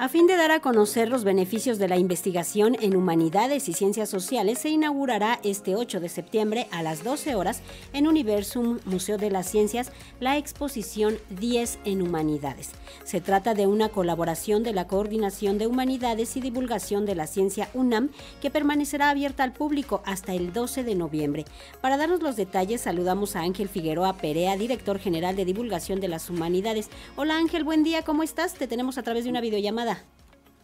A 0.00 0.08
fin 0.08 0.26
de 0.26 0.38
dar 0.38 0.50
a 0.50 0.60
conocer 0.60 1.10
los 1.10 1.24
beneficios 1.24 1.76
de 1.76 1.86
la 1.86 1.98
investigación 1.98 2.74
en 2.80 2.96
humanidades 2.96 3.68
y 3.68 3.74
ciencias 3.74 4.08
sociales, 4.08 4.58
se 4.58 4.70
inaugurará 4.70 5.38
este 5.44 5.76
8 5.76 6.00
de 6.00 6.08
septiembre 6.08 6.68
a 6.70 6.82
las 6.82 7.04
12 7.04 7.34
horas 7.34 7.60
en 7.92 8.08
Universum 8.08 8.78
Museo 8.86 9.18
de 9.18 9.30
las 9.30 9.50
Ciencias 9.50 9.92
la 10.18 10.38
exposición 10.38 11.18
10 11.38 11.80
en 11.84 12.00
humanidades. 12.00 12.70
Se 13.04 13.20
trata 13.20 13.52
de 13.52 13.66
una 13.66 13.90
colaboración 13.90 14.62
de 14.62 14.72
la 14.72 14.88
Coordinación 14.88 15.58
de 15.58 15.66
Humanidades 15.66 16.34
y 16.34 16.40
Divulgación 16.40 17.04
de 17.04 17.14
la 17.14 17.26
Ciencia 17.26 17.68
UNAM 17.74 18.08
que 18.40 18.48
permanecerá 18.48 19.10
abierta 19.10 19.44
al 19.44 19.52
público 19.52 20.00
hasta 20.06 20.32
el 20.32 20.54
12 20.54 20.82
de 20.82 20.94
noviembre. 20.94 21.44
Para 21.82 21.98
darnos 21.98 22.22
los 22.22 22.36
detalles, 22.36 22.80
saludamos 22.80 23.36
a 23.36 23.40
Ángel 23.40 23.68
Figueroa 23.68 24.16
Perea, 24.16 24.56
director 24.56 24.98
general 24.98 25.36
de 25.36 25.44
Divulgación 25.44 26.00
de 26.00 26.08
las 26.08 26.30
Humanidades. 26.30 26.88
Hola 27.16 27.36
Ángel, 27.36 27.64
buen 27.64 27.84
día, 27.84 28.00
¿cómo 28.00 28.22
estás? 28.22 28.54
Te 28.54 28.66
tenemos 28.66 28.96
a 28.96 29.02
través 29.02 29.24
de 29.24 29.30
una 29.30 29.42
videollamada. 29.42 29.89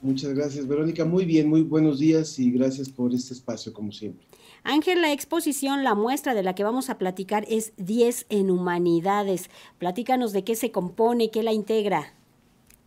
Muchas 0.03 0.35
gracias, 0.35 0.67
Verónica. 0.69 1.05
Muy 1.05 1.25
bien, 1.25 1.49
muy 1.49 1.63
buenos 1.63 1.99
días 1.99 2.39
y 2.39 2.51
gracias 2.51 2.89
por 2.89 3.15
este 3.15 3.35
espacio, 3.35 3.73
como 3.73 3.93
siempre. 3.93 4.27
Ángel, 4.63 5.01
la 5.01 5.13
exposición, 5.13 5.85
la 5.85 5.95
muestra 5.95 6.35
de 6.35 6.43
la 6.43 6.55
que 6.55 6.65
vamos 6.65 6.91
a 6.91 6.99
platicar 6.99 7.45
es 7.49 7.73
10 7.77 8.27
en 8.29 8.51
Humanidades. 8.51 9.49
Platícanos 9.79 10.33
de 10.33 10.45
qué 10.45 10.57
se 10.57 10.71
compone, 10.71 11.31
qué 11.31 11.43
la 11.43 11.53
integra. 11.53 12.15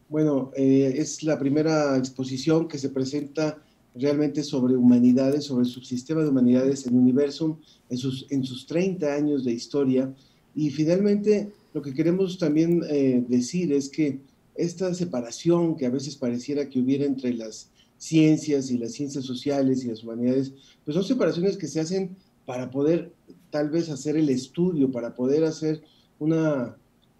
Bueno, 0.09 0.51
eh, 0.55 0.95
es 0.97 1.23
la 1.23 1.39
primera 1.39 1.95
exposición 1.97 2.67
que 2.67 2.77
se 2.77 2.89
presenta 2.89 3.61
realmente 3.95 4.43
sobre 4.43 4.75
humanidades, 4.75 5.45
sobre 5.45 5.65
el 5.65 5.69
subsistema 5.69 6.21
de 6.21 6.29
humanidades 6.29 6.85
en 6.85 6.97
Universum, 6.97 7.57
en 7.89 7.97
sus, 7.97 8.27
en 8.29 8.43
sus 8.43 8.65
30 8.65 9.13
años 9.13 9.43
de 9.45 9.53
historia. 9.53 10.13
Y 10.55 10.69
finalmente, 10.71 11.51
lo 11.73 11.81
que 11.81 11.93
queremos 11.93 12.37
también 12.37 12.81
eh, 12.89 13.23
decir 13.27 13.71
es 13.71 13.89
que 13.89 14.19
esta 14.59 14.93
separación 14.93 15.77
que 15.77 15.85
a 15.85 15.89
veces 15.89 16.15
pareciera 16.17 16.69
que 16.69 16.79
hubiera 16.79 17.05
entre 17.05 17.33
las 17.33 17.69
ciencias 17.97 18.69
y 18.71 18.77
las 18.77 18.91
ciencias 18.91 19.23
sociales 19.23 19.83
y 19.83 19.87
las 19.87 20.03
humanidades, 20.03 20.53
pues 20.83 20.95
son 20.95 21.03
separaciones 21.03 21.57
que 21.57 21.67
se 21.67 21.79
hacen 21.79 22.17
para 22.45 22.69
poder 22.69 23.13
tal 23.51 23.69
vez 23.69 23.89
hacer 23.89 24.17
el 24.17 24.29
estudio, 24.29 24.91
para 24.91 25.15
poder 25.15 25.45
hacer 25.45 25.81
una, 26.19 26.77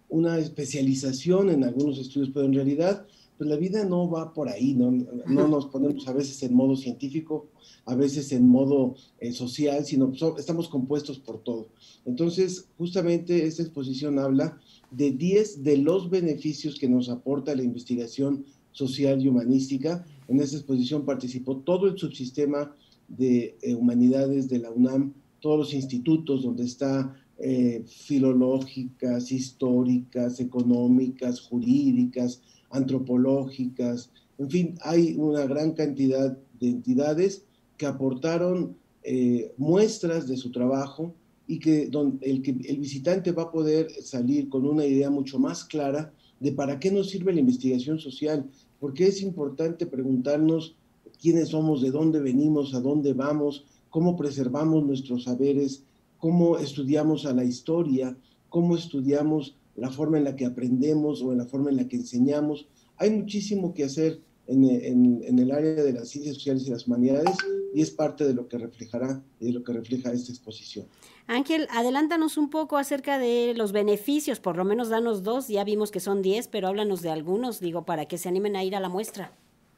una 0.08 0.38
especialización 0.38 1.50
en 1.50 1.64
algunos 1.64 1.98
estudios, 1.98 2.30
pero 2.32 2.44
en 2.44 2.54
realidad 2.54 3.06
pues 3.40 3.48
la 3.48 3.56
vida 3.56 3.86
no 3.86 4.10
va 4.10 4.34
por 4.34 4.50
ahí, 4.50 4.74
no, 4.74 4.90
no 4.90 5.48
nos 5.48 5.64
ponemos 5.68 6.06
a 6.06 6.12
veces 6.12 6.42
en 6.42 6.52
modo 6.52 6.76
científico, 6.76 7.48
a 7.86 7.94
veces 7.94 8.32
en 8.32 8.46
modo 8.46 8.96
eh, 9.18 9.32
social, 9.32 9.82
sino 9.86 10.12
estamos 10.36 10.68
compuestos 10.68 11.18
por 11.18 11.42
todo. 11.42 11.68
Entonces, 12.04 12.66
justamente 12.76 13.46
esta 13.46 13.62
exposición 13.62 14.18
habla 14.18 14.60
de 14.90 15.12
10 15.12 15.64
de 15.64 15.78
los 15.78 16.10
beneficios 16.10 16.78
que 16.78 16.86
nos 16.86 17.08
aporta 17.08 17.54
la 17.54 17.62
investigación 17.62 18.44
social 18.72 19.22
y 19.22 19.28
humanística. 19.28 20.04
En 20.28 20.38
esta 20.38 20.58
exposición 20.58 21.06
participó 21.06 21.56
todo 21.56 21.86
el 21.86 21.96
subsistema 21.96 22.76
de 23.08 23.56
eh, 23.62 23.74
humanidades 23.74 24.50
de 24.50 24.58
la 24.58 24.70
UNAM, 24.70 25.14
todos 25.40 25.58
los 25.58 25.72
institutos 25.72 26.42
donde 26.42 26.64
está 26.64 27.16
eh, 27.38 27.84
filológicas, 27.86 29.32
históricas, 29.32 30.40
económicas, 30.40 31.40
jurídicas, 31.40 32.42
antropológicas, 32.70 34.10
en 34.38 34.50
fin, 34.50 34.74
hay 34.80 35.16
una 35.18 35.44
gran 35.44 35.72
cantidad 35.72 36.36
de 36.60 36.68
entidades 36.68 37.44
que 37.76 37.86
aportaron 37.86 38.76
eh, 39.02 39.52
muestras 39.56 40.26
de 40.26 40.36
su 40.36 40.50
trabajo 40.50 41.14
y 41.46 41.58
que, 41.58 41.90
el, 42.20 42.42
que 42.42 42.50
el 42.50 42.78
visitante 42.78 43.32
va 43.32 43.44
a 43.44 43.52
poder 43.52 43.90
salir 44.02 44.48
con 44.48 44.66
una 44.66 44.86
idea 44.86 45.10
mucho 45.10 45.38
más 45.38 45.64
clara 45.64 46.12
de 46.38 46.52
para 46.52 46.78
qué 46.78 46.90
nos 46.90 47.10
sirve 47.10 47.32
la 47.32 47.40
investigación 47.40 47.98
social, 47.98 48.48
porque 48.78 49.08
es 49.08 49.20
importante 49.20 49.84
preguntarnos 49.86 50.74
quiénes 51.20 51.48
somos, 51.48 51.82
de 51.82 51.90
dónde 51.90 52.20
venimos, 52.20 52.72
a 52.74 52.80
dónde 52.80 53.12
vamos, 53.12 53.64
cómo 53.90 54.16
preservamos 54.16 54.84
nuestros 54.86 55.24
saberes, 55.24 55.82
cómo 56.18 56.56
estudiamos 56.56 57.26
a 57.26 57.34
la 57.34 57.44
historia, 57.44 58.16
cómo 58.48 58.76
estudiamos 58.76 59.54
la 59.80 59.90
forma 59.90 60.18
en 60.18 60.24
la 60.24 60.36
que 60.36 60.44
aprendemos 60.44 61.22
o 61.22 61.32
en 61.32 61.38
la 61.38 61.46
forma 61.46 61.70
en 61.70 61.78
la 61.78 61.88
que 61.88 61.96
enseñamos. 61.96 62.68
Hay 62.98 63.10
muchísimo 63.10 63.72
que 63.72 63.84
hacer 63.84 64.20
en, 64.46 65.22
en, 65.24 65.38
el 65.38 65.50
área 65.50 65.74
de 65.74 65.92
las 65.92 66.08
ciencias 66.08 66.34
sociales 66.34 66.66
y 66.66 66.70
las 66.70 66.86
humanidades 66.86 67.34
y 67.72 67.80
es 67.80 67.90
parte 67.90 68.24
de 68.24 68.34
lo 68.34 68.46
que 68.46 68.58
reflejará 68.58 69.22
y 69.40 69.46
de 69.46 69.52
lo 69.52 69.64
que 69.64 69.72
refleja 69.72 70.12
esta 70.12 70.32
exposición. 70.32 70.86
Ángel, 71.26 71.66
adelántanos 71.70 72.36
un 72.36 72.50
poco 72.50 72.76
acerca 72.76 73.18
de 73.18 73.54
los 73.56 73.72
beneficios, 73.72 74.38
por 74.38 74.56
lo 74.56 74.64
menos 74.66 74.90
danos 74.90 75.22
dos, 75.22 75.48
ya 75.48 75.64
vimos 75.64 75.90
que 75.90 76.00
son 76.00 76.20
diez, 76.20 76.46
pero 76.46 76.68
háblanos 76.68 77.00
de 77.00 77.10
algunos, 77.10 77.60
digo, 77.60 77.86
para 77.86 78.06
que 78.06 78.18
se 78.18 78.28
animen 78.28 78.56
a 78.56 78.64
ir 78.64 78.76
a 78.76 78.80
la 78.80 78.90
muestra. 78.90 79.32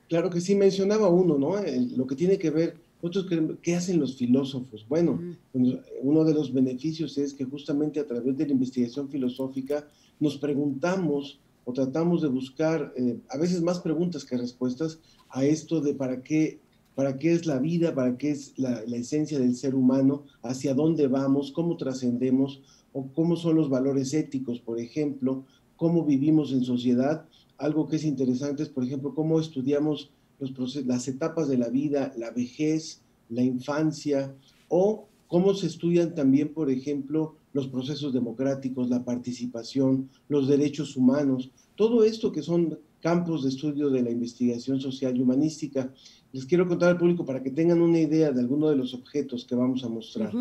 Claro 0.08 0.30
que 0.30 0.40
sí, 0.40 0.56
mencionaba 0.56 1.08
uno, 1.08 1.38
¿no? 1.38 1.62
lo 1.96 2.06
que 2.06 2.16
tiene 2.16 2.38
que 2.38 2.50
ver, 2.50 2.76
nosotros 3.02 3.26
¿qué 3.62 3.74
hacen 3.74 3.98
los 3.98 4.16
filósofos? 4.16 4.86
Bueno, 4.88 5.20
pues, 5.52 5.76
uno 6.02 6.24
de 6.24 6.34
los 6.34 6.52
beneficios 6.52 7.18
es 7.18 7.34
que 7.34 7.44
justamente 7.44 7.98
a 7.98 8.06
través 8.06 8.36
de 8.36 8.46
la 8.46 8.52
investigación 8.52 9.08
filosófica 9.08 9.88
nos 10.20 10.38
preguntamos 10.38 11.40
o 11.64 11.72
tratamos 11.72 12.22
de 12.22 12.28
buscar 12.28 12.92
eh, 12.96 13.18
a 13.28 13.38
veces 13.38 13.60
más 13.60 13.80
preguntas 13.80 14.24
que 14.24 14.36
respuestas 14.36 15.00
a 15.30 15.44
esto 15.44 15.80
de 15.80 15.94
para 15.94 16.22
qué 16.22 16.60
para 16.94 17.18
qué 17.18 17.32
es 17.32 17.46
la 17.46 17.58
vida, 17.58 17.94
para 17.94 18.16
qué 18.18 18.30
es 18.30 18.52
la, 18.58 18.82
esencia 18.94 19.38
del 19.38 19.56
ser 19.56 19.74
humano, 19.74 20.24
hacia 20.42 20.74
dónde 20.74 21.06
vamos, 21.06 21.52
cómo 21.52 21.76
trascendemos 21.76 22.60
o 22.92 23.06
cómo 23.14 23.36
son 23.36 23.56
los 23.56 23.70
valores 23.70 24.12
éticos, 24.12 24.60
por 24.60 24.78
ejemplo, 24.78 25.44
cómo 25.76 26.04
vivimos 26.04 26.52
en 26.52 26.64
sociedad. 26.64 27.24
Algo 27.56 27.88
que 27.88 27.96
es 27.96 28.04
interesante 28.04 28.62
es, 28.62 28.68
por 28.68 28.84
ejemplo, 28.84 29.14
cómo 29.14 29.40
estudiamos 29.40 30.10
los 30.50 30.76
las 30.86 31.08
etapas 31.08 31.48
de 31.48 31.58
la 31.58 31.68
vida, 31.68 32.12
la 32.16 32.30
vejez, 32.30 33.02
la 33.28 33.42
infancia, 33.42 34.34
o 34.68 35.08
cómo 35.28 35.54
se 35.54 35.66
estudian 35.66 36.14
también, 36.14 36.52
por 36.52 36.70
ejemplo, 36.70 37.36
los 37.52 37.68
procesos 37.68 38.12
democráticos, 38.12 38.90
la 38.90 39.04
participación, 39.04 40.10
los 40.28 40.48
derechos 40.48 40.96
humanos, 40.96 41.50
todo 41.76 42.04
esto 42.04 42.32
que 42.32 42.42
son 42.42 42.78
campos 43.00 43.42
de 43.42 43.50
estudio 43.50 43.90
de 43.90 44.02
la 44.02 44.10
investigación 44.10 44.80
social 44.80 45.16
y 45.16 45.22
humanística. 45.22 45.92
Les 46.32 46.46
quiero 46.46 46.68
contar 46.68 46.90
al 46.90 46.98
público 46.98 47.26
para 47.26 47.42
que 47.42 47.50
tengan 47.50 47.82
una 47.82 47.98
idea 47.98 48.30
de 48.30 48.40
alguno 48.40 48.70
de 48.70 48.76
los 48.76 48.94
objetos 48.94 49.44
que 49.44 49.54
vamos 49.54 49.84
a 49.84 49.88
mostrar. 49.88 50.32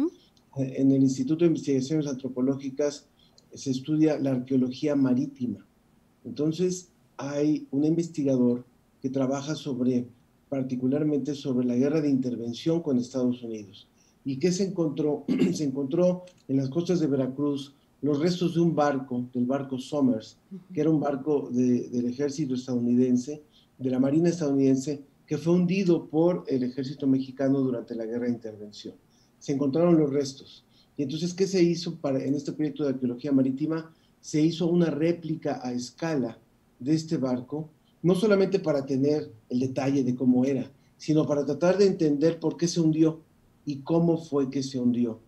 En 0.56 0.92
el 0.92 1.02
Instituto 1.02 1.44
de 1.44 1.48
Investigaciones 1.48 2.08
Antropológicas 2.08 3.08
se 3.54 3.72
estudia 3.72 4.20
la 4.20 4.32
arqueología 4.32 4.96
marítima. 4.96 5.66
Entonces, 6.24 6.90
hay 7.18 7.68
un 7.72 7.84
investigador 7.84 8.66
que 9.02 9.10
trabaja 9.10 9.56
sobre, 9.56 10.08
particularmente 10.50 11.34
sobre 11.36 11.66
la 11.66 11.76
guerra 11.76 12.02
de 12.02 12.10
intervención 12.10 12.82
con 12.82 12.98
Estados 12.98 13.42
Unidos. 13.44 13.88
¿Y 14.24 14.38
qué 14.38 14.52
se 14.52 14.66
encontró? 14.66 15.26
se 15.54 15.64
encontró 15.64 16.24
en 16.48 16.58
las 16.58 16.70
costas 16.70 17.00
de 17.00 17.08
Veracruz 17.08 17.74
los 18.02 18.20
restos 18.20 18.56
de 18.56 18.62
un 18.62 18.76
barco, 18.76 19.30
del 19.34 19.46
barco 19.46 19.78
Somers, 19.78 20.38
que 20.74 20.82
era 20.82 20.90
un 20.90 21.00
barco 21.00 21.50
del 21.52 22.06
ejército 22.06 22.56
estadounidense, 22.56 23.44
de 23.78 23.90
la 23.90 24.00
Marina 24.00 24.30
estadounidense, 24.30 25.04
que 25.26 25.38
fue 25.38 25.54
hundido 25.54 26.08
por 26.08 26.44
el 26.48 26.64
ejército 26.64 27.08
mexicano 27.08 27.60
durante 27.60 27.96
la 27.96 28.06
guerra 28.06 28.26
de 28.26 28.34
intervención. 28.34 28.96
Se 29.40 29.54
encontraron 29.54 29.98
los 29.98 30.12
restos. 30.12 30.66
Y 30.98 31.04
entonces, 31.04 31.34
¿qué 31.34 31.48
se 31.48 31.64
hizo 31.64 31.96
para, 31.96 32.24
en 32.24 32.36
este 32.36 32.52
proyecto 32.52 32.84
de 32.84 32.90
arqueología 32.90 33.32
marítima? 33.32 33.94
Se 34.20 34.42
hizo 34.42 34.68
una 34.68 34.88
réplica 34.88 35.60
a 35.64 35.72
escala 35.72 36.38
de 36.80 36.94
este 36.94 37.18
barco, 37.18 37.70
no 38.04 38.16
solamente 38.16 38.60
para 38.60 38.86
tener 38.86 39.32
el 39.50 39.60
detalle 39.60 40.04
de 40.04 40.16
cómo 40.16 40.46
era, 40.46 40.72
sino 40.98 41.26
para 41.26 41.46
tratar 41.46 41.78
de 41.78 41.88
entender 41.88 42.40
por 42.40 42.58
qué 42.58 42.68
se 42.68 42.80
hundió 42.80 43.22
y 43.66 43.78
cómo 43.82 44.18
fue 44.18 44.50
que 44.50 44.64
se 44.64 44.80
hundió 44.80 45.20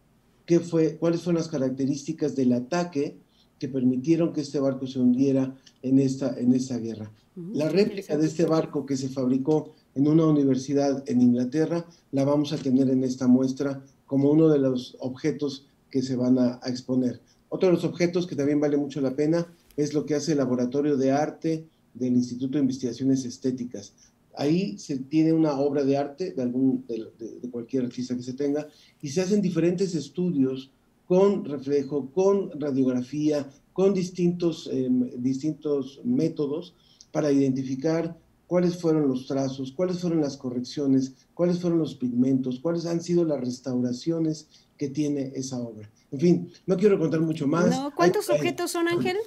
qué 0.45 0.59
fue, 0.59 0.97
cuáles 0.97 1.21
fueron 1.21 1.42
las 1.42 1.50
características 1.50 2.36
del 2.36 2.53
ataque 2.53 3.18
que 3.59 3.68
permitieron 3.68 4.33
que 4.33 4.42
este 4.42 4.59
barco 4.59 4.88
se 4.88 5.00
hundiera 5.00 5.56
en 5.81 6.00
esta, 6.00 6.38
en 6.38 6.53
esta 6.53 6.77
guerra. 6.77 7.12
La 7.36 7.69
réplica 7.69 8.18
de 8.18 8.27
este 8.27 8.45
barco 8.45 8.86
que 8.86 8.97
se 8.97 9.09
fabricó 9.09 9.74
en 9.95 10.07
una 10.07 10.27
universidad 10.27 11.03
en 11.07 11.21
Inglaterra 11.21 11.86
la 12.12 12.25
vamos 12.25 12.53
a 12.53 12.57
tener 12.57 12.89
en 12.89 13.03
esta 13.03 13.27
muestra 13.27 13.83
como 14.06 14.30
uno 14.30 14.50
de 14.50 14.59
los 14.59 14.97
objetos 15.00 15.65
que 15.89 16.01
se 16.01 16.15
van 16.15 16.38
a, 16.38 16.59
a 16.62 16.69
exponer. 16.69 17.21
Otro 17.50 17.69
de 17.69 17.75
los 17.75 17.86
objetos 17.86 18.27
que 18.27 18.36
también 18.36 18.59
vale 18.59 18.77
mucho 18.77 19.01
la 19.01 19.15
pena 19.15 19.47
es 19.77 19.94
lo 19.94 20.06
que 20.06 20.15
hace 20.15 20.33
el 20.33 20.39
Laboratorio 20.39 20.97
de 20.97 21.12
Arte 21.12 21.65
del 21.94 22.13
Instituto 22.13 22.54
de 22.57 22.63
Investigaciones 22.63 23.25
Estéticas. 23.25 23.94
Ahí 24.36 24.78
se 24.78 24.98
tiene 24.98 25.31
una 25.31 25.60
obra 25.60 25.84
de 25.84 25.95
arte 25.95 26.31
de, 26.31 26.42
algún, 26.42 26.86
de, 26.88 27.50
cualquier 27.51 27.86
artista 27.86 28.16
que 28.16 28.24
se 28.24 28.34
tenga 28.34 28.68
y 29.01 29.10
se 29.10 29.22
hacen 29.22 29.42
diferentes 29.42 29.94
estudios 29.94 30.72
con 31.07 31.45
reflejo, 31.45 32.10
con 32.12 32.60
radiografía, 32.60 33.48
con 33.74 33.94
distintos, 33.94 34.69
em, 34.72 35.10
distintos 35.22 36.01
métodos 36.04 36.74
para 37.12 37.31
identificar 37.31 38.18
cuáles 38.48 38.80
fueron 38.80 39.07
los 39.07 39.28
trazos, 39.28 39.72
cuáles 39.72 40.00
fueron 40.00 40.22
las 40.22 40.38
correcciones, 40.38 41.13
cuáles 41.34 41.60
fueron 41.60 41.80
los 41.80 41.95
pigmentos, 41.95 42.60
cuáles 42.60 42.86
han 42.86 43.01
sido 43.01 43.25
las 43.25 43.40
restauraciones 43.40 44.48
que 44.78 44.90
tiene 44.90 45.31
esa 45.36 45.60
obra. 45.60 45.90
En 46.12 46.19
fin, 46.19 46.51
no 46.66 46.78
quiero 46.78 47.00
contar 47.00 47.22
mucho 47.22 47.48
más. 47.48 47.75
¿Cuántos 47.95 48.30
objetos 48.30 48.72
son, 48.72 48.88
Ángel? 48.88 49.18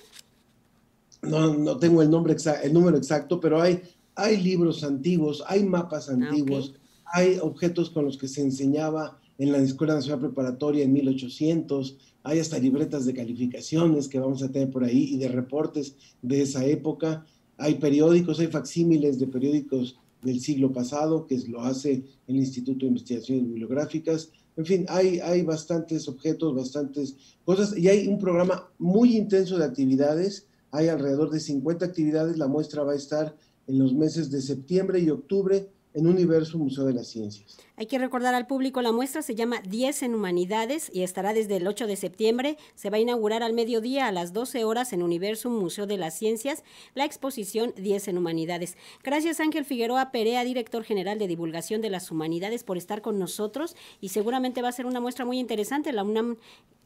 No, 1.22 1.54
no 1.54 1.76
tengo 1.78 2.02
el, 2.02 2.10
nombre 2.10 2.36
el 2.62 2.72
número 2.72 2.96
exacto, 2.96 3.40
pero 3.40 3.60
hay 3.60 3.80
hay 4.16 4.38
libros 4.38 4.82
antiguos, 4.82 5.44
hay 5.46 5.62
mapas 5.62 6.08
ah, 6.08 6.14
antiguos, 6.14 6.74
hay 7.04 7.38
objetos 7.38 7.90
con 7.90 8.06
los 8.06 8.16
que 8.16 8.26
se 8.26 8.40
enseñaba 8.40 9.20
en 9.38 9.52
la 9.52 9.58
Escuela 9.58 9.94
Nacional 9.94 10.20
Preparatoria 10.20 10.84
en 10.84 10.94
1800, 10.94 11.98
hay 12.24 12.40
hasta 12.40 12.58
libretas 12.58 13.04
de 13.04 13.14
calificaciones 13.14 14.08
que 14.08 14.18
vamos 14.18 14.42
a 14.42 14.50
tener 14.50 14.70
por 14.70 14.82
ahí 14.82 15.10
y 15.12 15.18
de 15.18 15.28
reportes 15.28 15.94
de 16.22 16.42
esa 16.42 16.64
época, 16.64 17.26
hay 17.58 17.74
periódicos, 17.74 18.40
hay 18.40 18.48
facsímiles 18.48 19.18
de 19.18 19.26
periódicos 19.26 19.98
del 20.22 20.40
siglo 20.40 20.72
pasado, 20.72 21.26
que 21.26 21.38
lo 21.48 21.60
hace 21.60 22.02
el 22.26 22.36
Instituto 22.36 22.80
de 22.80 22.88
Investigaciones 22.88 23.44
Bibliográficas. 23.44 24.30
En 24.56 24.64
fin, 24.64 24.86
hay, 24.88 25.20
hay 25.20 25.42
bastantes 25.42 26.08
objetos, 26.08 26.54
bastantes 26.54 27.14
cosas, 27.44 27.76
y 27.76 27.88
hay 27.88 28.08
un 28.08 28.18
programa 28.18 28.68
muy 28.78 29.16
intenso 29.16 29.58
de 29.58 29.66
actividades. 29.66 30.48
Hay 30.70 30.88
alrededor 30.88 31.30
de 31.30 31.40
50 31.40 31.84
actividades. 31.84 32.36
La 32.36 32.46
muestra 32.46 32.82
va 32.82 32.92
a 32.92 32.96
estar 32.96 33.36
en 33.66 33.78
los 33.78 33.94
meses 33.94 34.30
de 34.30 34.40
septiembre 34.40 35.00
y 35.00 35.10
octubre 35.10 35.68
en 35.96 36.06
Universo 36.06 36.58
Museo 36.58 36.84
de 36.84 36.92
las 36.92 37.08
Ciencias. 37.08 37.56
Hay 37.76 37.86
que 37.86 37.98
recordar 37.98 38.34
al 38.34 38.46
público, 38.46 38.82
la 38.82 38.92
muestra 38.92 39.22
se 39.22 39.34
llama 39.34 39.62
10 39.66 40.02
en 40.02 40.14
Humanidades 40.14 40.90
y 40.92 41.02
estará 41.02 41.32
desde 41.32 41.56
el 41.56 41.66
8 41.66 41.86
de 41.86 41.96
septiembre. 41.96 42.58
Se 42.74 42.90
va 42.90 42.98
a 42.98 43.00
inaugurar 43.00 43.42
al 43.42 43.54
mediodía 43.54 44.06
a 44.06 44.12
las 44.12 44.34
12 44.34 44.64
horas 44.64 44.92
en 44.92 45.02
Universo 45.02 45.48
Museo 45.48 45.86
de 45.86 45.96
las 45.96 46.12
Ciencias 46.14 46.64
la 46.94 47.06
exposición 47.06 47.72
10 47.76 48.08
en 48.08 48.18
Humanidades. 48.18 48.76
Gracias 49.02 49.40
Ángel 49.40 49.64
Figueroa 49.64 50.10
Perea, 50.12 50.44
director 50.44 50.84
general 50.84 51.18
de 51.18 51.28
divulgación 51.28 51.80
de 51.80 51.88
las 51.88 52.10
humanidades, 52.10 52.62
por 52.62 52.76
estar 52.76 53.00
con 53.00 53.18
nosotros 53.18 53.74
y 54.00 54.10
seguramente 54.10 54.60
va 54.60 54.68
a 54.68 54.72
ser 54.72 54.84
una 54.84 55.00
muestra 55.00 55.24
muy 55.24 55.38
interesante. 55.38 55.92
La 55.92 56.04
UNAM 56.04 56.36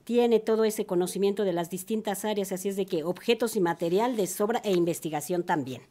tiene 0.04 0.40
todo 0.40 0.64
ese 0.64 0.86
conocimiento 0.86 1.44
de 1.44 1.52
las 1.52 1.70
distintas 1.70 2.24
áreas, 2.24 2.52
así 2.52 2.68
es 2.68 2.76
de 2.76 2.86
que 2.86 3.04
objetos 3.04 3.56
y 3.56 3.60
material 3.60 4.16
de 4.16 4.26
sobra 4.26 4.60
e 4.64 4.72
investigación 4.72 5.42
también. 5.44 5.82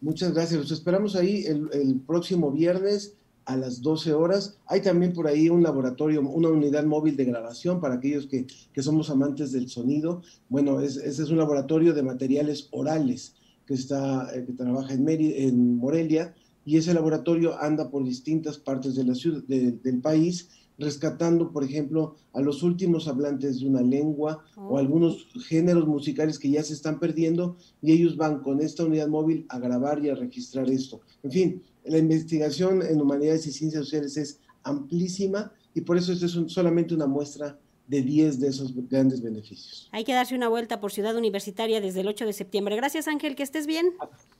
Muchas 0.00 0.34
gracias. 0.34 0.60
Los 0.60 0.72
esperamos 0.72 1.14
ahí 1.14 1.44
el, 1.46 2.00
próximo 2.06 2.50
viernes 2.50 3.14
a 3.44 3.56
las 3.56 3.82
12 3.82 4.12
horas. 4.12 4.58
Hay 4.66 4.82
también 4.82 5.12
por 5.12 5.28
ahí 5.28 5.48
un 5.48 5.62
laboratorio, 5.62 6.20
una 6.20 6.48
unidad 6.48 6.84
móvil 6.84 7.16
de 7.16 7.24
grabación 7.24 7.80
para 7.80 7.94
aquellos 7.94 8.26
que, 8.26 8.46
somos 8.82 9.10
amantes 9.10 9.52
del 9.52 9.68
sonido. 9.68 10.22
Bueno, 10.48 10.80
ese 10.80 11.06
es 11.06 11.30
un 11.30 11.38
laboratorio 11.38 11.94
de 11.94 12.02
materiales 12.02 12.68
orales 12.72 13.36
que, 13.64 13.74
está, 13.74 14.28
eh, 14.34 14.44
que 14.44 14.52
trabaja 14.54 14.92
en, 14.92 15.08
en 15.08 15.76
Morelia 15.76 16.34
y 16.64 16.76
ese 16.76 16.94
laboratorio 16.94 17.60
anda 17.60 17.90
por 17.90 18.04
distintas 18.04 18.58
partes 18.58 18.94
de 18.94 19.04
la 19.04 19.14
ciudad, 19.14 19.42
del 19.44 20.00
país 20.00 20.48
rescatando, 20.78 21.52
por 21.52 21.64
ejemplo, 21.64 22.16
a 22.32 22.40
los 22.40 22.62
últimos 22.62 23.08
hablantes 23.08 23.60
de 23.60 23.66
una 23.66 23.82
lengua 23.82 24.44
o 24.56 24.74
oh. 24.74 24.78
algunos 24.78 25.28
géneros 25.48 25.86
musicales 25.86 26.38
que 26.38 26.50
ya 26.50 26.62
se 26.62 26.74
están 26.74 26.98
perdiendo 26.98 27.56
y 27.80 27.92
ellos 27.92 28.16
van 28.16 28.40
con 28.40 28.60
esta 28.60 28.84
unidad 28.84 29.08
móvil 29.08 29.46
a 29.48 29.58
grabar 29.58 30.04
y 30.04 30.10
a 30.10 30.14
registrar 30.14 30.70
esto. 30.70 31.00
En 31.22 31.30
fin, 31.30 31.62
la 31.84 31.98
investigación 31.98 32.82
en 32.82 33.00
humanidades 33.00 33.46
y 33.46 33.52
ciencias 33.52 33.84
sociales 33.84 34.16
es 34.16 34.40
amplísima 34.62 35.52
y 35.74 35.80
por 35.82 35.96
eso 35.96 36.12
esto 36.12 36.26
es 36.26 36.52
solamente 36.52 36.94
una 36.94 37.06
muestra 37.06 37.58
de 37.86 38.02
10 38.02 38.40
de 38.40 38.48
esos 38.48 38.72
grandes 38.88 39.20
beneficios. 39.20 39.88
Hay 39.92 40.04
que 40.04 40.14
darse 40.14 40.34
una 40.34 40.48
vuelta 40.48 40.80
por 40.80 40.92
Ciudad 40.92 41.16
Universitaria 41.16 41.80
desde 41.80 42.00
el 42.00 42.08
8 42.08 42.26
de 42.26 42.32
septiembre. 42.32 42.76
Gracias 42.76 43.08
Ángel, 43.08 43.34
que 43.36 43.42
estés 43.42 43.66
bien. 43.66 43.92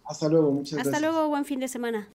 Hasta 0.05 0.29
luego, 0.29 0.53
muchas 0.53 0.75
gracias. 0.75 0.95
Hasta 0.95 1.07
luego, 1.07 1.29
buen 1.29 1.45
fin 1.45 1.61
de 1.61 1.69
semana. 1.69 2.09